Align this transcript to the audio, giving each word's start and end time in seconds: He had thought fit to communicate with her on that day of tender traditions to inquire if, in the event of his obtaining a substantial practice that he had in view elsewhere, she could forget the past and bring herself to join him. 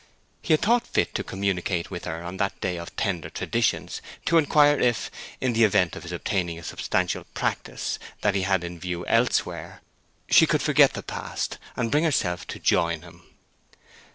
He 0.41 0.53
had 0.53 0.61
thought 0.63 0.87
fit 0.87 1.13
to 1.13 1.23
communicate 1.23 1.91
with 1.91 2.05
her 2.05 2.23
on 2.23 2.37
that 2.37 2.59
day 2.59 2.77
of 2.79 2.95
tender 2.95 3.29
traditions 3.29 4.01
to 4.25 4.39
inquire 4.39 4.79
if, 4.79 5.11
in 5.39 5.53
the 5.53 5.63
event 5.63 5.95
of 5.95 6.01
his 6.01 6.11
obtaining 6.11 6.57
a 6.57 6.63
substantial 6.63 7.25
practice 7.35 7.99
that 8.21 8.33
he 8.33 8.41
had 8.41 8.63
in 8.63 8.79
view 8.79 9.05
elsewhere, 9.05 9.83
she 10.27 10.47
could 10.47 10.63
forget 10.63 10.93
the 10.93 11.03
past 11.03 11.59
and 11.75 11.91
bring 11.91 12.03
herself 12.03 12.47
to 12.47 12.57
join 12.57 13.03
him. 13.03 13.21